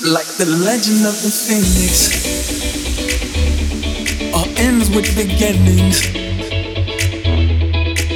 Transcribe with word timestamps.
Like 0.00 0.28
the 0.36 0.46
legend 0.46 1.04
of 1.06 1.20
the 1.22 1.28
phoenix, 1.28 2.14
all 4.32 4.46
ends 4.56 4.88
with 4.90 5.12
beginnings. 5.16 6.06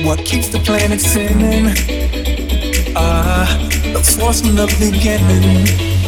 What 0.06 0.24
keeps 0.24 0.46
the 0.48 0.60
planet 0.60 1.00
spinning? 1.00 1.74
Ah, 2.94 3.68
the 3.92 3.98
force 3.98 4.42
from 4.42 4.54
the 4.54 4.68
beginning. 4.78 6.01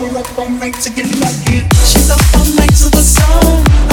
Up 0.00 0.38
all 0.38 0.48
night 0.48 0.74
to 0.80 0.90
get 0.90 1.04
lucky. 1.20 1.60
She's 1.84 2.10
up 2.10 2.20
all 2.34 2.46
night 2.56 2.74
to 2.74 2.88
the 2.88 3.02
sun. 3.02 3.89